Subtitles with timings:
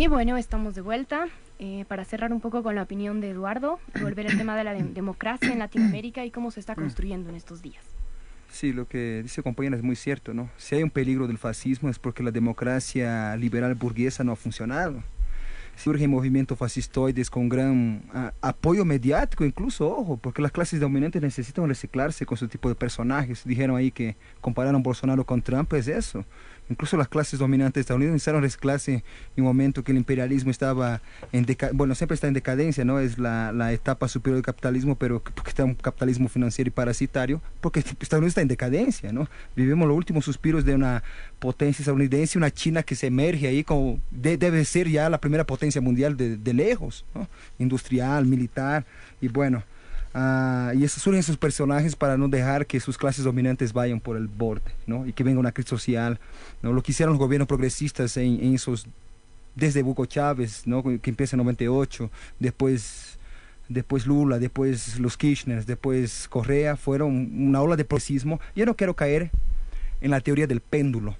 [0.00, 1.28] Y bueno, estamos de vuelta.
[1.58, 4.72] Eh, para cerrar un poco con la opinión de Eduardo, volver al tema de la
[4.72, 7.84] democracia en Latinoamérica y cómo se está construyendo en estos días.
[8.50, 10.48] Sí, lo que dice compañera es muy cierto, ¿no?
[10.56, 15.02] Si hay un peligro del fascismo es porque la democracia liberal burguesa no ha funcionado
[15.80, 21.66] surgen movimientos fascistoides con gran uh, apoyo mediático, incluso, ojo, porque las clases dominantes necesitan
[21.66, 23.42] reciclarse con ese tipo de personajes.
[23.44, 26.24] Dijeron ahí que compararon Bolsonaro con Trump, es eso.
[26.70, 29.02] Incluso las clases dominantes de Estados Unidos necesitaron reciclarse en
[29.36, 31.02] un momento que el imperialismo estaba
[31.32, 33.00] en bueno, siempre está en decadencia, ¿no?
[33.00, 37.42] Es la, la etapa superior del capitalismo, pero porque está un capitalismo financiero y parasitario,
[37.60, 39.28] porque Estados Unidos está en decadencia, ¿no?
[39.56, 41.02] Vivimos los últimos suspiros de una
[41.40, 45.80] potencia estadounidense, una China que se emerge ahí como debe ser ya la primera potencia
[45.80, 47.26] mundial de, de lejos, ¿no?
[47.58, 48.86] Industrial, militar,
[49.20, 49.64] y bueno,
[50.12, 54.26] Uh, y surgen esos personajes para no dejar que sus clases dominantes vayan por el
[54.26, 55.06] borde, ¿no?
[55.06, 56.18] Y que venga una crisis social,
[56.62, 56.72] ¿no?
[56.72, 58.88] Lo que hicieron los gobiernos progresistas en, en esos,
[59.54, 60.82] desde Hugo Chávez, ¿no?
[60.82, 62.10] Que empieza en 98,
[62.40, 63.18] después,
[63.68, 68.40] después Lula, después los Kirchner, después Correa, fueron una ola de progresismo.
[68.56, 69.30] Yo no quiero caer
[70.00, 71.16] en la teoría del péndulo,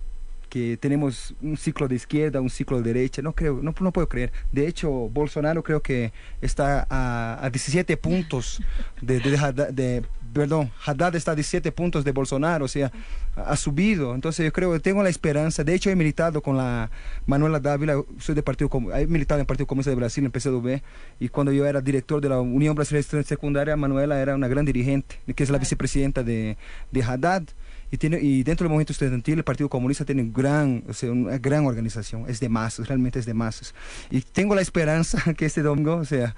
[0.50, 4.08] que tenemos un ciclo de izquierda, un ciclo de derecha, no creo, no, no puedo
[4.08, 4.32] creer.
[4.52, 6.12] De hecho, Bolsonaro creo que
[6.42, 8.60] está a, a 17 puntos
[9.00, 12.92] de, de, de, perdón, Haddad está a 17 puntos de Bolsonaro, o sea,
[13.36, 14.14] ha subido.
[14.14, 15.64] Entonces yo creo tengo la esperanza.
[15.64, 16.90] De hecho, he militado con la
[17.26, 20.80] Manuela Dávila, soy de partido, he militado en el Partido Comunista de Brasil, en PCdoB,
[21.20, 25.16] y cuando yo era director de la Unión Brasileña Secundaria, Manuela era una gran dirigente,
[25.34, 26.56] que es la vicepresidenta de,
[26.90, 27.44] de Haddad.
[27.90, 31.38] Y, tiene, y dentro del movimiento estudiantil el Partido Comunista tiene gran, o sea, una
[31.38, 33.74] gran organización, es de masas, realmente es de masas.
[34.10, 36.34] Y tengo la esperanza que este domingo, o sea...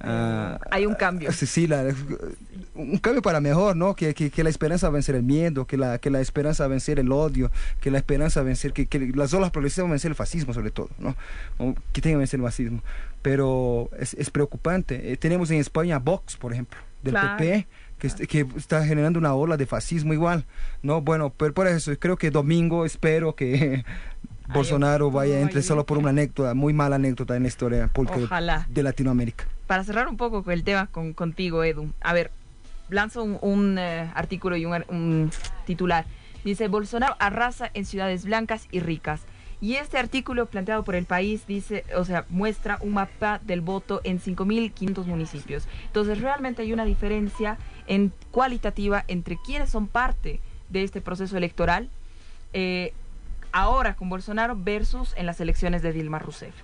[0.00, 1.30] Uh, Hay un cambio.
[1.32, 1.94] Sí, la,
[2.74, 3.94] un cambio para mejor, ¿no?
[3.94, 6.64] Que, que, que, la esperanza va a vencer el miedo, que la, que la esperanza
[6.64, 7.50] va a vencer el odio,
[7.80, 10.14] que la esperanza va a vencer, que, que las olas progresistas van a vencer el
[10.14, 11.16] fascismo sobre todo, ¿no?
[11.58, 12.82] O que tengan que vencer el fascismo.
[13.22, 15.12] Pero es, es preocupante.
[15.12, 17.38] Eh, tenemos en España Vox, por ejemplo, del claro.
[17.38, 17.66] PP
[18.08, 20.44] que, está generando una ola de fascismo igual,
[20.82, 21.00] ¿no?
[21.00, 23.84] Bueno, pero por eso creo que domingo espero que
[24.52, 27.90] Bolsonaro vaya a entrar solo por una anécdota, muy mala anécdota en la historia
[28.68, 29.44] de Latinoamérica.
[29.66, 32.30] Para cerrar un poco el tema con, contigo, Edu, a ver,
[32.90, 35.30] lanzo un, eh, artículo y un, un
[35.64, 36.04] titular.
[36.44, 39.22] Dice, Bolsonaro arrasa en ciudades blancas y ricas.
[39.62, 44.00] Y este artículo planteado por el país dice, o sea, muestra un mapa del voto
[44.02, 45.68] en 5.500 municipios.
[45.86, 51.90] Entonces, realmente hay una diferencia en cualitativa entre quienes son parte de este proceso electoral
[52.52, 52.92] eh,
[53.52, 56.54] ahora con Bolsonaro versus en las elecciones de Dilma Rousseff.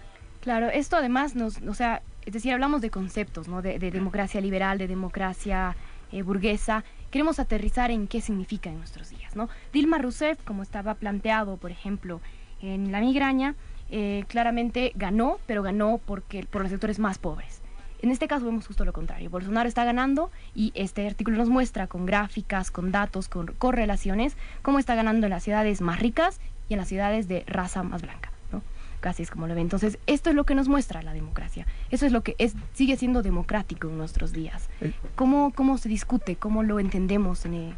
[0.40, 3.62] Claro, esto además nos, o sea, es decir, hablamos de conceptos, ¿no?
[3.62, 5.76] De, democracia liberal, de democracia
[6.10, 6.82] eh, burguesa.
[7.12, 9.48] Queremos aterrizar en qué significa en nuestros días, ¿no?
[9.72, 12.20] Dilma Rousseff, como estaba planteado, por ejemplo,
[12.60, 13.54] en la migraña,
[13.90, 17.62] eh, claramente ganó, pero ganó porque, por los sectores más pobres.
[18.00, 19.30] En este caso vemos justo lo contrario.
[19.30, 24.78] Bolsonaro está ganando y este artículo nos muestra con gráficas, con datos, con correlaciones, cómo
[24.78, 28.30] está ganando en las ciudades más ricas y en las ciudades de raza más blanca.
[28.52, 28.62] ¿no?
[29.00, 29.62] Casi es como lo ve.
[29.62, 31.66] Entonces, esto es lo que nos muestra la democracia.
[31.90, 34.68] Eso es lo que es, sigue siendo democrático en nuestros días.
[34.80, 34.92] Eh.
[35.16, 36.36] ¿Cómo, cómo se discute?
[36.36, 37.74] ¿Cómo lo entendemos en,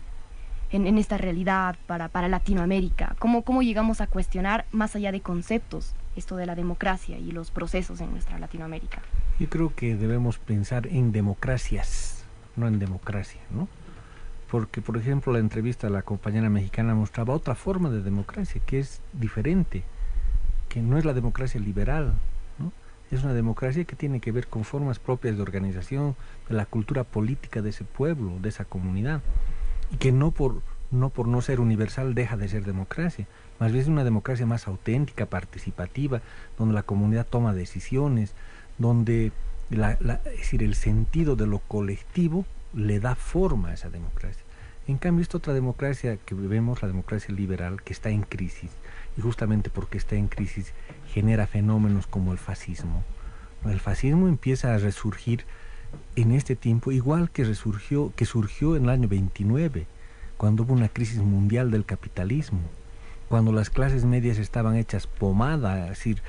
[0.71, 3.17] en, esta realidad para, para Latinoamérica?
[3.19, 7.51] ¿Cómo, ¿Cómo llegamos a cuestionar más allá de conceptos esto de la democracia y los
[7.51, 9.01] procesos en nuestra Latinoamérica?
[9.39, 12.25] Yo creo que debemos pensar en democracias,
[12.57, 13.69] no en democracia, ¿no?
[14.51, 18.81] Porque, por ejemplo, la entrevista a la compañera mexicana mostraba otra forma de democracia, que
[18.81, 19.85] es diferente,
[20.69, 22.15] que no es la democracia liberal.
[23.13, 26.15] Es una democracia que tiene que ver con formas propias de organización,
[26.49, 29.21] de la cultura política de ese pueblo, de esa comunidad
[29.91, 33.27] y que no por no por no ser universal deja de ser democracia,
[33.61, 36.21] más bien es una democracia más auténtica, participativa,
[36.59, 38.35] donde la comunidad toma decisiones,
[38.79, 39.31] donde
[39.71, 44.43] la, es decir, el sentido de lo colectivo le da forma a esa democracia.
[44.89, 48.71] En cambio, esta otra democracia que vemos, la democracia liberal, que está en crisis,
[49.17, 50.73] y justamente porque está en crisis
[51.13, 53.05] genera fenómenos como el fascismo.
[53.65, 55.45] El fascismo empieza a resurgir
[56.17, 59.87] en este tiempo, igual que resurgió, que surgió en el año 29,
[60.37, 62.61] cuando hubo una crisis mundial del capitalismo,
[63.29, 66.23] cuando las clases medias estaban hechas pomada, es decir,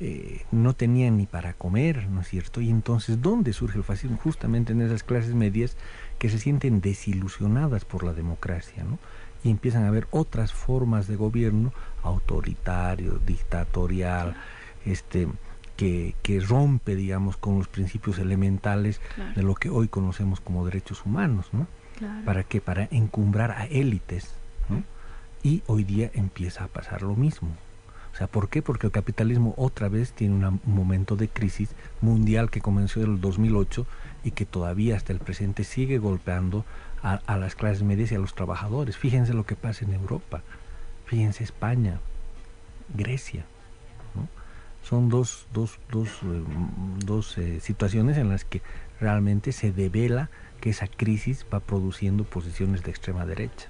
[0.00, 2.60] eh, no tenían ni para comer, ¿no es cierto?
[2.60, 4.16] Y entonces, ¿dónde surge el fascismo?
[4.16, 5.76] Justamente en esas clases medias
[6.18, 8.98] que se sienten desilusionadas por la democracia, ¿no?
[9.42, 11.72] Y empiezan a haber otras formas de gobierno
[12.02, 14.36] autoritario, dictatorial,
[14.84, 15.28] este,
[15.78, 19.00] que, que, rompe, digamos, con los principios elementales
[19.36, 21.68] de lo que hoy conocemos como derechos humanos, ¿no?
[22.24, 22.60] ¿Para qué?
[22.60, 24.34] Para encumbrar a élites,
[24.68, 24.82] ¿no?
[25.44, 27.50] Y hoy día empieza a pasar lo mismo.
[28.12, 28.60] O sea, ¿por qué?
[28.60, 31.70] Porque el capitalismo otra vez tiene un momento de crisis
[32.00, 33.86] mundial que comenzó en el 2008
[34.24, 36.64] y que todavía hasta el presente sigue golpeando
[37.00, 38.96] a, las clases medias y a los trabajadores.
[38.96, 40.42] Fíjense lo que pasa en Europa,
[41.06, 42.00] fíjense España,
[42.92, 43.44] Grecia.
[44.82, 46.42] Son dos, dos, dos, eh,
[47.04, 48.62] dos eh, situaciones en las que
[49.00, 50.30] realmente se devela
[50.60, 53.68] que esa crisis va produciendo posiciones de extrema derecha.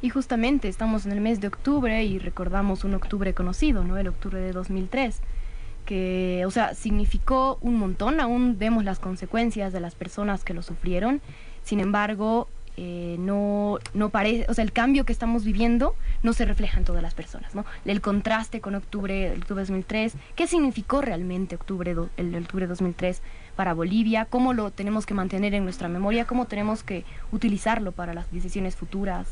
[0.00, 3.96] Y justamente estamos en el mes de octubre y recordamos un octubre conocido, ¿no?
[3.96, 5.20] El octubre de 2003,
[5.86, 10.62] que, o sea, significó un montón, aún vemos las consecuencias de las personas que lo
[10.62, 11.20] sufrieron,
[11.62, 16.44] sin embargo, eh, no, no parece, o sea, el cambio que estamos viviendo no se
[16.44, 17.66] refleja en todas las personas, ¿no?
[17.84, 23.20] El contraste con octubre, octubre 2003, ¿qué significó realmente octubre el octubre 2003
[23.56, 24.24] para Bolivia?
[24.24, 26.24] ¿Cómo lo tenemos que mantener en nuestra memoria?
[26.24, 29.28] ¿Cómo tenemos que utilizarlo para las decisiones futuras?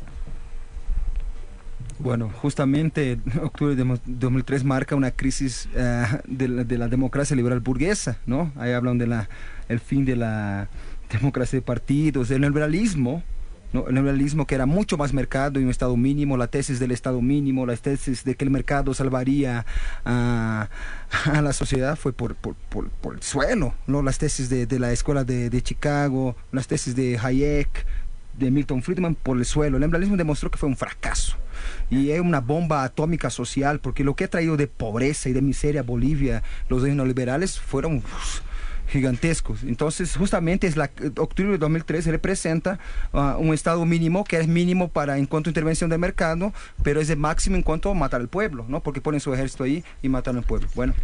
[1.99, 8.53] Bueno, justamente octubre de 2003 marca una crisis eh, de, la, democracia liberal burguesa, ¿no?
[8.57, 9.29] Ahí hablan de la
[9.85, 10.69] fin de la
[11.11, 13.23] democracia de partidos, el liberalismo,
[13.73, 13.89] ¿no?
[13.89, 17.21] el liberalismo que era mucho más mercado y un Estado mínimo, la tesis del Estado
[17.21, 19.67] mínimo, la tesis de que el mercado salvaría
[20.05, 20.69] a,
[21.43, 22.37] la sociedad fue por,
[23.15, 24.03] el suelo, ¿no?
[24.03, 27.87] las tesis de, la escuela de, Chicago, las tesis de Hayek,
[28.39, 29.77] de Milton Friedman por el suelo.
[29.77, 31.37] El liberalismo demostró que fue un fracaso
[31.91, 35.43] y es una bomba atómica social porque lo que ha traído de pobreza y de
[35.43, 38.03] miseria a Bolivia los neoliberales fueron
[38.91, 39.63] gigantescos.
[39.63, 42.79] Entonces, justamente es la octubre de 2013 representa
[43.13, 46.53] uh, un estado mínimo que es mínimo para en cuanto a intervención de mercado,
[46.83, 48.83] pero es de máximo en cuanto a matar al pueblo, ¿no?
[48.83, 50.69] Porque ponen su ejército ahí y matan al pueblo.
[50.75, 50.95] Bueno.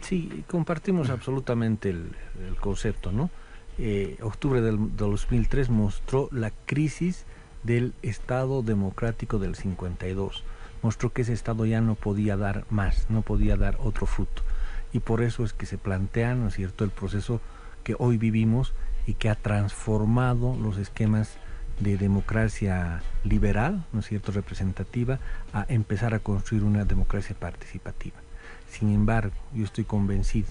[0.00, 2.10] Sí, compartimos absolutamente el,
[2.60, 3.30] concepto, ¿no?
[3.78, 7.26] Eh, octubre del, 2003 mostró la crisis
[7.62, 10.44] del Estado democrático del 52.
[10.82, 14.42] Mostró que ese Estado ya no podía dar más, no podía dar otro fruto
[14.92, 17.40] y por eso es que se plantea, ¿no es cierto?, el proceso
[17.84, 18.72] que hoy vivimos
[19.06, 21.36] y que ha transformado los esquemas
[21.80, 25.18] de democracia liberal, ¿no es cierto?, representativa,
[25.52, 28.16] a empezar a construir una democracia participativa.
[28.70, 30.48] Sin embargo, yo estoy convencido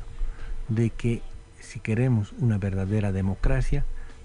[0.69, 1.21] de que
[1.59, 3.83] si queremos una verdadera democracia,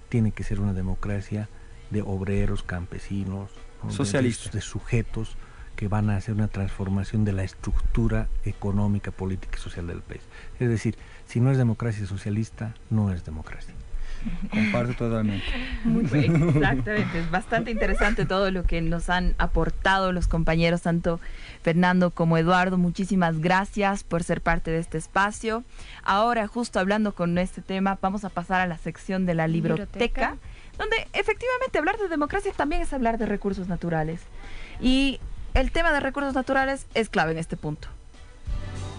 [0.09, 1.49] tiene que ser una democracia
[1.89, 3.51] de obreros, campesinos,
[3.89, 5.35] socialistas, de sujetos
[5.75, 10.21] que van a hacer una transformación de la estructura económica, política y social del país.
[10.59, 10.95] Es decir,
[11.27, 13.73] si no es democracia socialista, no es democracia.
[14.51, 15.45] Comparto totalmente.
[15.83, 17.19] Muy bien, exactamente.
[17.19, 21.19] Es bastante interesante todo lo que nos han aportado los compañeros, tanto
[21.61, 22.77] Fernando como Eduardo.
[22.77, 25.63] Muchísimas gracias por ser parte de este espacio.
[26.03, 30.37] Ahora, justo hablando con este tema, vamos a pasar a la sección de la libroteca,
[30.77, 34.21] donde efectivamente hablar de democracia también es hablar de recursos naturales.
[34.79, 35.19] Y
[35.53, 37.87] el tema de recursos naturales es clave en este punto.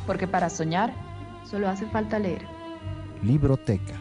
[0.07, 0.93] Porque para soñar
[1.49, 2.43] solo hace falta leer.
[3.23, 3.95] Libroteca.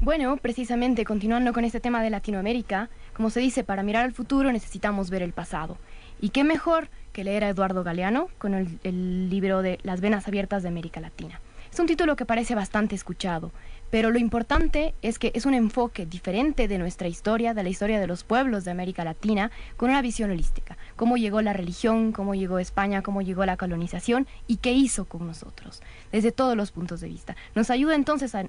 [0.00, 4.52] Bueno, precisamente continuando con este tema de Latinoamérica, como se dice, para mirar al futuro
[4.52, 5.78] necesitamos ver el pasado.
[6.20, 10.28] ¿Y qué mejor que leer a Eduardo Galeano con el, el libro de Las venas
[10.28, 11.40] abiertas de América Latina?
[11.72, 13.50] Es un título que parece bastante escuchado,
[13.90, 18.00] pero lo importante es que es un enfoque diferente de nuestra historia, de la historia
[18.00, 20.76] de los pueblos de América Latina, con una visión holística.
[20.96, 25.26] Cómo llegó la religión, cómo llegó España, cómo llegó la colonización y qué hizo con
[25.26, 27.36] nosotros, desde todos los puntos de vista.
[27.54, 28.48] Nos ayuda entonces a,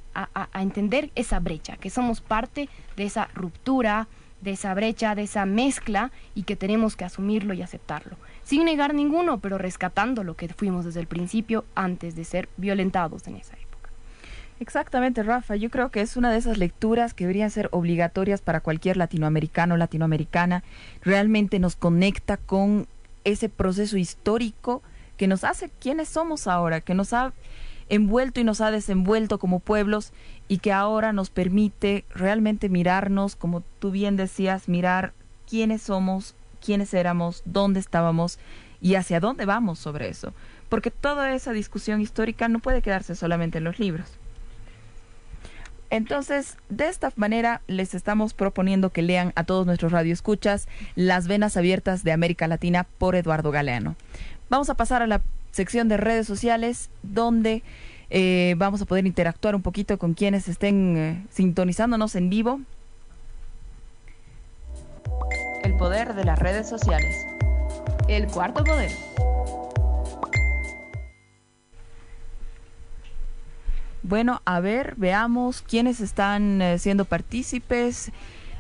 [0.54, 4.08] entender esa brecha, que somos parte de esa ruptura,
[4.42, 8.94] de esa brecha, de esa mezcla y que tenemos que asumirlo y aceptarlo, sin negar
[8.94, 13.54] ninguno, pero rescatando lo que fuimos desde el principio antes de ser violentados en esa
[13.54, 13.65] época.
[14.60, 15.56] Exactamente, Rafa.
[15.58, 19.74] Yo creo que es una de esas lecturas que deberían ser obligatorias para cualquier latinoamericano
[19.74, 20.64] o latinoamericana.
[21.02, 22.88] Realmente nos conecta con
[23.26, 24.82] ese proceso histórico
[25.18, 27.34] que nos hace quienes somos ahora, que nos ha
[27.90, 30.14] envuelto y nos ha desenvuelto como pueblos
[30.48, 35.14] y que ahora nos permite realmente mirarnos, como tú bien decías, mirar
[35.48, 38.40] quiénes somos, quiénes éramos, dónde estábamos
[38.82, 40.34] y hacia dónde vamos sobre eso.
[40.70, 44.18] Porque toda esa discusión histórica no puede quedarse solamente en los libros.
[45.96, 51.56] Entonces, de esta manera les estamos proponiendo que lean a todos nuestros radioescuchas Las Venas
[51.56, 53.96] Abiertas de América Latina por Eduardo Galeano.
[54.50, 55.22] Vamos a pasar a la
[55.52, 57.64] sección de redes sociales donde
[58.10, 62.60] eh, vamos a poder interactuar un poquito con quienes estén eh, sintonizándonos en vivo.
[65.64, 67.26] El poder de las redes sociales.
[68.10, 68.92] El cuarto poder.
[74.08, 78.12] Bueno, a ver, veamos quiénes están eh, siendo partícipes.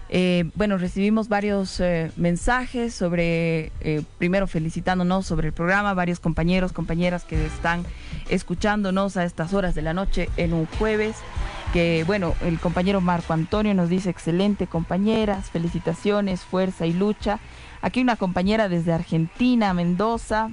[0.09, 6.73] Eh, bueno, recibimos varios eh, mensajes sobre, eh, primero felicitándonos sobre el programa, varios compañeros,
[6.73, 7.83] compañeras que están
[8.27, 11.15] escuchándonos a estas horas de la noche en un jueves.
[11.73, 17.39] Que bueno, el compañero Marco Antonio nos dice excelente compañeras, felicitaciones, fuerza y lucha.
[17.83, 20.49] Aquí una compañera desde Argentina, Mendoza,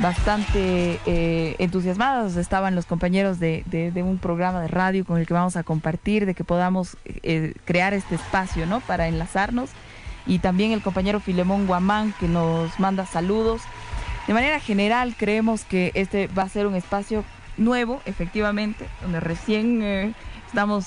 [0.00, 5.34] bastante eh, entusiasmados estaban los compañeros de, de, un programa de radio con el que
[5.34, 8.80] vamos a compartir, de que podamos eh, crear este espacio, ¿no?
[8.80, 9.70] Para enlazarnos.
[10.26, 13.62] Y también el compañero Filemón Guamán que nos manda saludos.
[14.26, 17.24] De manera general, creemos que este va a ser un espacio
[17.56, 20.14] nuevo, efectivamente, donde recién eh,
[20.50, 20.86] estamos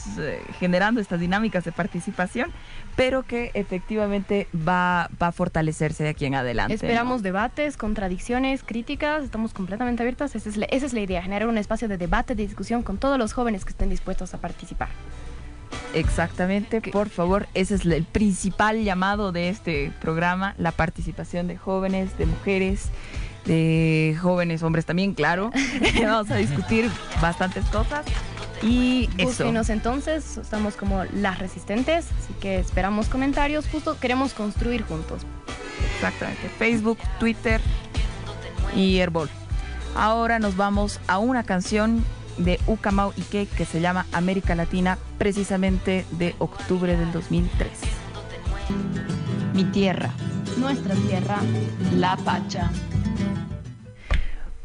[0.60, 2.52] generando estas dinámicas de participación,
[2.98, 6.74] pero que efectivamente va, va a fortalecerse de aquí en adelante.
[6.74, 10.36] Esperamos debates, contradicciones, críticas, estamos completamente abiertas.
[10.36, 12.98] Esa es, la, esa es la idea, generar un espacio de debate, de discusión con
[12.98, 14.90] todos los jóvenes que estén dispuestos a participar.
[15.94, 22.18] Exactamente, por favor, ese es el principal llamado de este programa, la participación de jóvenes,
[22.18, 22.90] de mujeres,
[23.46, 25.52] de jóvenes hombres también, claro.
[26.04, 26.90] Vamos a discutir
[27.22, 28.06] bastantes cosas
[28.64, 35.24] y Búsquenos entonces, estamos como las resistentes, así que esperamos comentarios, justo queremos construir juntos.
[35.96, 37.60] Exactamente, Facebook, Twitter
[38.76, 39.30] y Herbol.
[39.96, 42.04] Ahora nos vamos a una canción
[42.38, 47.70] de Ucamau Ike que se llama América Latina, precisamente de octubre del 2003.
[49.54, 50.12] Mi tierra.
[50.58, 51.38] Nuestra tierra.
[51.96, 52.72] La Pacha.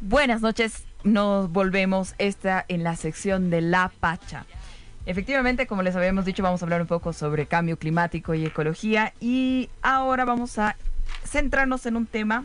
[0.00, 4.46] Buenas noches, nos volvemos esta en la sección de La Pacha.
[5.06, 9.14] Efectivamente, como les habíamos dicho, vamos a hablar un poco sobre cambio climático y ecología
[9.20, 10.76] y ahora vamos a
[11.24, 12.44] centrarnos en un tema,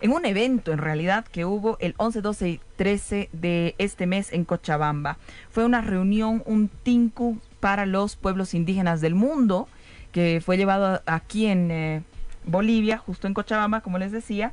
[0.00, 4.32] en un evento en realidad que hubo el 11, 12 y 13 de este mes
[4.32, 5.18] en Cochabamba.
[5.50, 9.68] Fue una reunión, un tinku para los pueblos indígenas del mundo
[10.12, 12.02] que fue llevado aquí en eh,
[12.46, 14.52] Bolivia, justo en Cochabamba, como les decía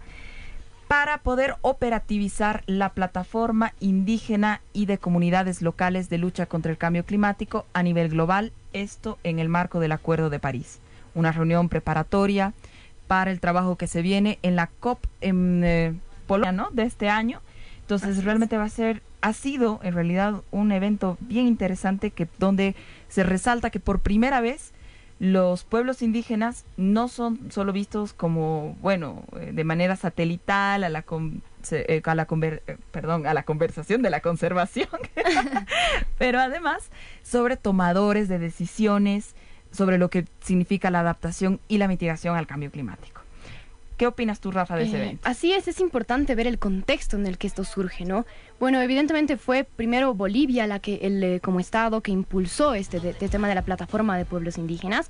[0.87, 7.05] para poder operativizar la plataforma indígena y de comunidades locales de lucha contra el cambio
[7.05, 10.79] climático a nivel global, esto en el marco del Acuerdo de París.
[11.13, 12.53] Una reunión preparatoria
[13.07, 15.93] para el trabajo que se viene en la COP en eh,
[16.25, 16.69] Polonia ¿no?
[16.71, 17.41] de este año.
[17.81, 22.75] Entonces realmente va a ser, ha sido en realidad un evento bien interesante que donde
[23.09, 24.71] se resalta que por primera vez
[25.19, 31.05] los pueblos indígenas no son solo vistos como, bueno, eh, de manera satelital a la,
[31.71, 34.89] eh, la, eh, perdón, a la conversación de la conservación,
[36.19, 36.91] pero además
[37.23, 39.35] sobre tomadores de decisiones,
[39.71, 43.16] sobre lo que significa la adaptación y la mitigación al cambio climático.
[43.97, 45.27] ¿Qué opinas tú, Rafa, de ese evento?
[45.27, 48.27] Así es, es importante ver el contexto en el que esto surge, ¿no?
[48.59, 53.27] Bueno, evidentemente fue primero Bolivia la que, el, eh, como Estado, que impulsó este, este,
[53.27, 55.09] tema de la plataforma de pueblos indígenas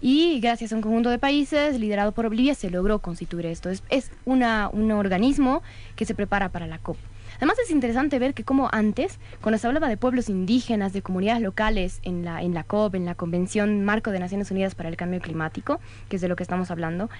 [0.00, 3.70] y gracias a un conjunto de países liderado por Bolivia se logró constituir esto.
[3.70, 5.62] Es, es una, un organismo
[5.96, 6.96] que se prepara para la COP.
[7.38, 11.40] Además es interesante ver que como antes, cuando se hablaba de pueblos indígenas, de comunidades
[11.40, 14.96] locales en la, en la COP, en la Convención Marco de Naciones Unidas para el
[14.96, 15.78] Cambio Climático,
[16.08, 17.10] que es de lo que estamos hablando,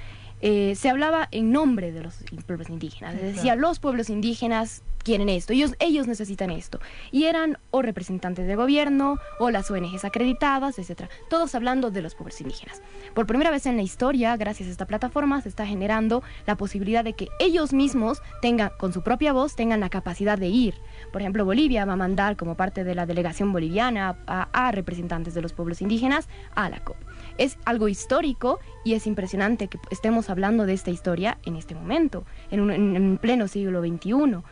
[0.40, 2.14] eh, se hablaba en nombre de los
[2.46, 3.14] pueblos indígenas.
[3.14, 6.80] Se decía, los pueblos indígenas quieren esto, ellos, ellos necesitan esto.
[7.10, 11.08] Y eran o representantes de gobierno o las ONGs acreditadas, etcétera.
[11.30, 12.82] Todos hablando de los pueblos indígenas.
[13.14, 17.04] Por primera vez en la historia, gracias a esta plataforma, se está generando la posibilidad
[17.04, 20.74] de que ellos mismos tengan, con su propia voz, tengan la capacidad de ir.
[21.10, 25.42] Por ejemplo, Bolivia va a mandar como parte de la delegación boliviana a representantes de
[25.42, 26.96] los pueblos indígenas a la COP
[27.38, 32.24] es algo histórico y es impresionante que estemos hablando de esta historia en este momento,
[32.50, 34.42] en, un, en, pleno siglo XXI.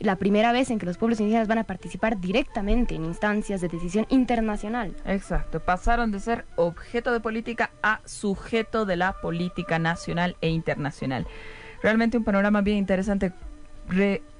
[0.00, 3.68] La primera vez en que los pueblos indígenas van a participar directamente en instancias de
[3.68, 4.94] decisión internacional.
[5.06, 11.26] Exacto, pasaron de ser objeto de política a sujeto de la política nacional e internacional.
[11.82, 13.32] Realmente un panorama bien interesante,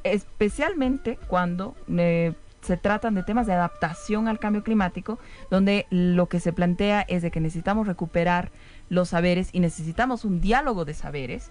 [0.03, 2.33] especialmente cuando eh,
[2.64, 5.18] se tratan de temas de adaptación al cambio climático,
[5.50, 8.50] donde lo que se plantea es de que necesitamos recuperar
[8.88, 11.50] los saberes y necesitamos un diálogo de saberes,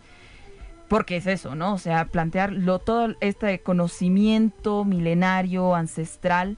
[0.89, 1.73] porque es eso, ¿no?
[1.73, 2.53] O sea, plantear
[2.85, 6.57] todo este conocimiento milenario, ancestral,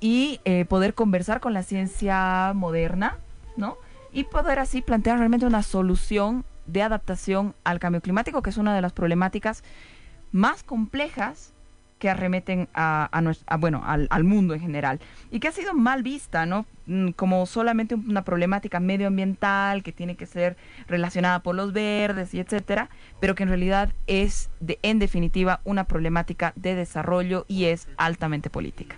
[0.00, 3.18] y eh, poder conversar con la ciencia moderna,
[3.56, 3.76] ¿no?
[4.12, 8.74] Y poder así plantear realmente una solución de adaptación al cambio climático, que es una
[8.74, 9.62] de las problemáticas
[10.32, 11.52] más complejas
[12.00, 13.08] que arremeten a,
[13.60, 14.98] bueno, al, mundo en general
[15.30, 16.66] y que ha sido mal vista, ¿no?
[16.86, 20.56] Mm, como solamente una problemática medioambiental que tiene que ser
[20.88, 22.88] relacionada por los verdes y etcétera,
[23.20, 28.50] pero que en realidad es de, en definitiva una problemática de desarrollo y es altamente
[28.50, 28.96] política.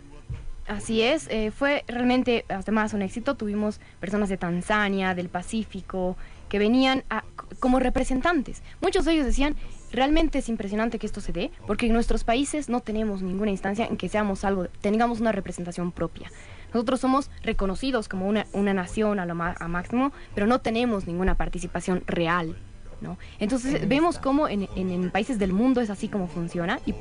[0.68, 3.35] Así es, eh, fue realmente además un éxito.
[3.35, 6.16] Tuvimos personas de Tanzania, del Pacífico,
[6.52, 7.25] que venían a-
[7.61, 8.62] como representantes.
[8.82, 9.56] Muchos de ellos decían,
[9.90, 13.87] realmente es impresionante que esto se dé, porque en nuestros países no tenemos ninguna instancia
[13.87, 16.30] en que seamos algo, tengamos una representación propia.
[16.75, 21.06] Nosotros somos reconocidos como una, una nación a lo ma- a máximo, pero no tenemos
[21.06, 22.54] ninguna participación real.
[23.00, 23.16] ¿no?
[23.40, 26.94] Entonces vemos cómo en, en- en países del mundo es así como funciona y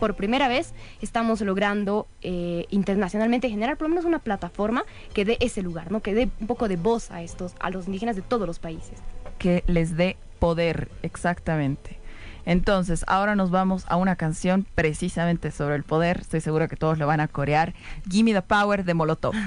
[0.00, 5.36] por primera vez estamos logrando eh, internacionalmente generar por lo menos una plataforma que dé
[5.40, 6.00] ese lugar, ¿no?
[6.00, 8.98] que dé un poco de voz a estos, a los indígenas de todos los países.
[9.38, 11.98] que les dé poder, exactamente.
[12.46, 16.18] Entonces, ahora nos vamos a una canción precisamente sobre el poder.
[16.20, 17.72] Estoy segura que todos lo van a corear.
[18.08, 19.34] Gimme the Power de Molotov.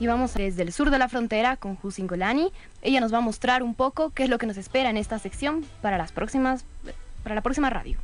[0.00, 2.50] Y vamos desde el sur de la frontera con Husin Golani.
[2.82, 5.20] Ella nos va a mostrar un poco qué es lo que nos espera en esta
[5.20, 6.64] sección para las próximas,
[7.22, 7.98] para la próxima radio.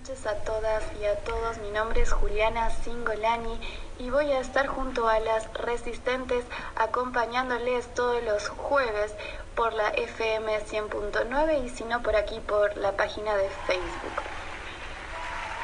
[0.00, 1.58] Noches a todas y a todos.
[1.58, 3.60] Mi nombre es Juliana Singolani
[3.98, 6.42] y voy a estar junto a las resistentes
[6.74, 9.12] acompañándoles todos los jueves
[9.54, 14.22] por la FM 100.9 y si no por aquí por la página de Facebook.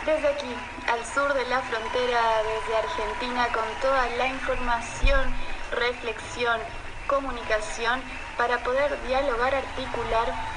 [0.05, 0.55] Desde aquí,
[0.87, 5.35] al sur de la frontera, desde Argentina, con toda la información,
[5.71, 6.61] reflexión,
[7.07, 8.03] comunicación,
[8.37, 10.56] para poder dialogar, articular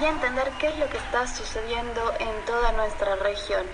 [0.00, 3.66] y entender qué es lo que está sucediendo en toda nuestra región.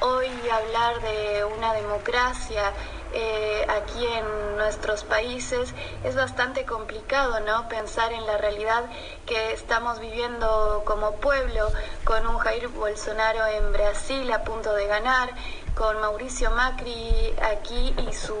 [0.00, 2.72] Hoy hablar de una democracia
[3.12, 7.68] eh, aquí en nuestros países es bastante complicado, ¿no?
[7.68, 8.84] Pensar en la realidad
[9.24, 11.70] que estamos viviendo como pueblo,
[12.04, 15.30] con un Jair Bolsonaro en Brasil a punto de ganar,
[15.76, 18.36] con Mauricio Macri aquí y su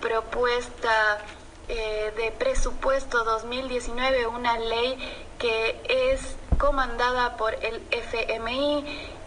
[0.00, 1.18] propuesta
[1.66, 8.84] eh, de presupuesto 2019, una ley que es comandada por el FMI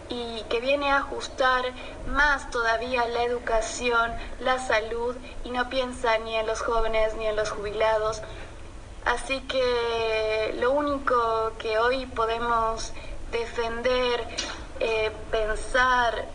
[0.08, 1.64] y que viene a ajustar
[2.08, 7.36] más todavía la educación, la salud y no piensa ni en los jóvenes ni en
[7.36, 8.22] los jubilados.
[9.04, 12.92] Así que lo único que hoy podemos
[13.30, 14.24] defender,
[14.80, 16.26] eh, pensar,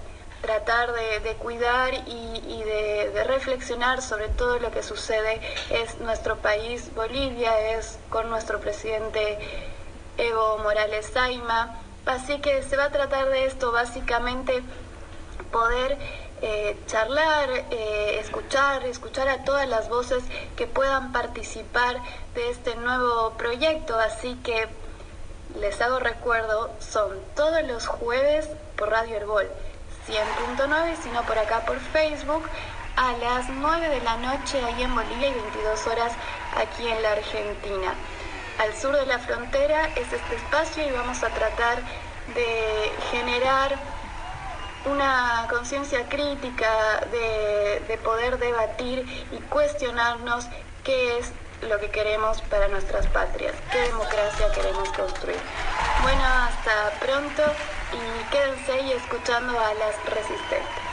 [0.43, 5.39] tratar de, de cuidar y, y de, de reflexionar sobre todo lo que sucede
[5.69, 9.39] es nuestro país, Bolivia, es con nuestro presidente
[10.17, 11.79] Evo Morales Saima.
[12.05, 14.61] Así que se va a tratar de esto, básicamente
[15.53, 15.97] poder
[16.41, 20.25] eh, charlar, eh, escuchar, escuchar a todas las voces
[20.57, 22.01] que puedan participar
[22.35, 23.97] de este nuevo proyecto.
[23.97, 24.67] Así que
[25.57, 29.47] les hago recuerdo, son todos los jueves por Radio Herbol
[30.07, 32.43] 100.9 y si no por acá por Facebook
[32.95, 36.13] a las 9 de la noche ahí en Bolivia y 22 horas
[36.55, 37.93] aquí en la Argentina
[38.59, 41.77] al sur de la frontera es este espacio y vamos a tratar
[42.35, 43.75] de generar
[44.85, 48.99] una conciencia crítica, de, de, poder debatir
[49.31, 50.45] y cuestionarnos
[50.83, 55.39] qué es lo que queremos para nuestras patrias, qué democracia queremos construir.
[56.01, 57.43] Bueno, hasta pronto
[57.93, 60.83] y quédense ahí escuchando a las resistentes.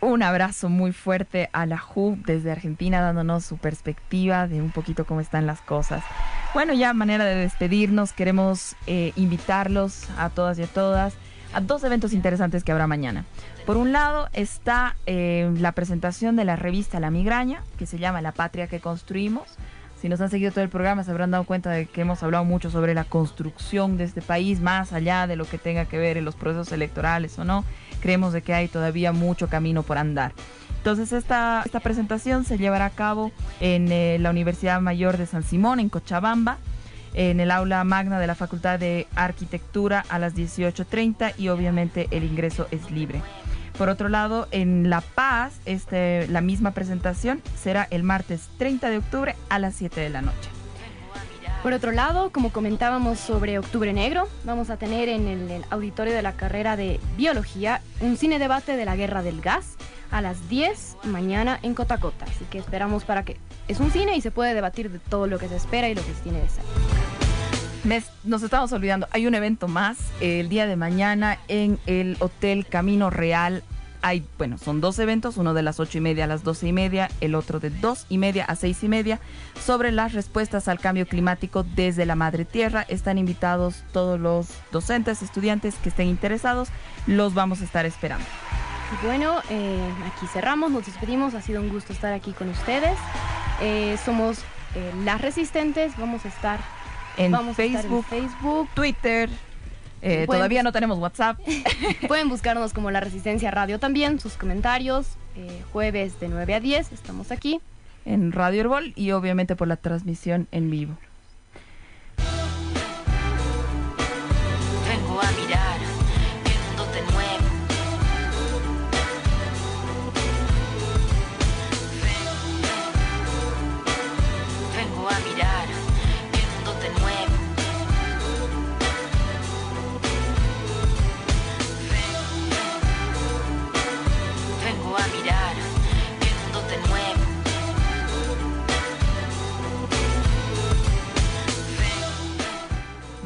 [0.00, 5.06] Un abrazo muy fuerte a la JU desde Argentina, dándonos su perspectiva de un poquito
[5.06, 6.04] cómo están las cosas.
[6.52, 11.14] Bueno, ya manera de despedirnos, queremos eh, invitarlos a todas y a todas
[11.54, 13.24] a dos eventos interesantes que habrá mañana.
[13.64, 18.20] Por un lado está eh, la presentación de la revista La Migraña, que se llama
[18.20, 19.56] La Patria que Construimos.
[20.04, 22.44] Si nos han seguido todo el programa se habrán dado cuenta de que hemos hablado
[22.44, 26.18] mucho sobre la construcción de este país, más allá de lo que tenga que ver
[26.18, 27.64] en los procesos electorales o no.
[28.02, 30.32] Creemos de que hay todavía mucho camino por andar.
[30.76, 35.42] Entonces esta, esta presentación se llevará a cabo en eh, la Universidad Mayor de San
[35.42, 36.58] Simón, en Cochabamba,
[37.14, 42.24] en el aula magna de la Facultad de Arquitectura a las 18.30 y obviamente el
[42.24, 43.22] ingreso es libre.
[43.76, 48.98] Por otro lado, en La Paz, este, la misma presentación será el martes 30 de
[48.98, 50.48] octubre a las 7 de la noche.
[51.64, 56.20] Por otro lado, como comentábamos sobre Octubre Negro, vamos a tener en el, auditorio de
[56.20, 59.76] la carrera de Biología un cine debate de la guerra del gas
[60.10, 62.26] a las 10 mañana en Cotacota.
[62.26, 63.38] Así que esperamos para que...
[63.66, 66.04] Es un cine y se puede debatir de todo lo que se espera y lo
[66.04, 66.64] que se tiene de ser.
[68.24, 72.64] Nos estamos olvidando, hay un evento más eh, el día de mañana en el Hotel
[72.66, 73.62] Camino Real.
[74.00, 76.72] Hay, bueno, son dos eventos, uno de las ocho y media a las doce y
[76.72, 79.20] media, el otro de dos y media a seis y media,
[79.62, 82.86] sobre las respuestas al cambio climático desde la madre tierra.
[82.88, 86.70] Están invitados todos los docentes, estudiantes que estén interesados,
[87.06, 88.24] los vamos a estar esperando.
[89.02, 92.96] Bueno, eh, aquí cerramos, nos despedimos, ha sido un gusto estar aquí con ustedes.
[93.60, 94.38] Eh, somos
[95.04, 96.58] las resistentes, vamos a estar
[97.16, 99.30] en Vamos Facebook, en Facebook, Twitter,
[100.06, 101.38] Eh, todavía no tenemos WhatsApp.
[102.08, 106.92] Pueden buscarnos como La Resistencia Radio también, sus comentarios, eh, jueves de 9 a 10,
[106.92, 107.60] estamos aquí.
[108.04, 110.98] en Radio Herbol y obviamente por la transmisión en vivo.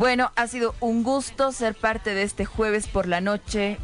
[0.09, 3.77] Bueno, ha sido un gusto ser parte de este jueves por la noche.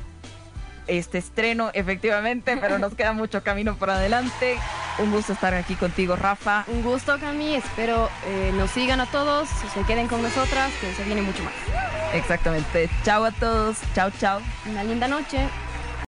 [0.86, 4.56] Este estreno, efectivamente, pero nos queda mucho camino por adelante.
[4.98, 6.64] Un gusto estar aquí contigo, Rafa.
[6.68, 11.04] Un gusto, Cami, espero eh, nos sigan a todos, se queden con nosotras, que se
[11.04, 11.52] viene mucho más.
[12.14, 12.88] Exactamente.
[13.04, 13.76] Chao a todos.
[13.94, 14.40] Chao, chao.
[14.64, 15.46] Una linda noche.